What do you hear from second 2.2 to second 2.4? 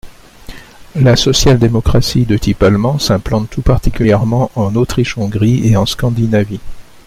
de